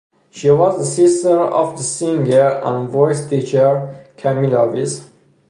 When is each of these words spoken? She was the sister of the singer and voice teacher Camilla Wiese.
She 0.31 0.49
was 0.49 0.79
the 0.79 0.83
sister 0.85 1.39
of 1.39 1.77
the 1.77 1.83
singer 1.83 2.59
and 2.65 2.89
voice 2.89 3.29
teacher 3.29 4.03
Camilla 4.17 4.67
Wiese. 4.67 5.07